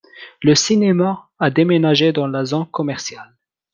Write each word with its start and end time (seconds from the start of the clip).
Le 0.41 0.55
cinéma 0.55 1.29
a 1.37 1.51
déménagé 1.51 2.11
dans 2.11 2.25
la 2.25 2.43
zone 2.43 2.65
commerciale. 2.71 3.35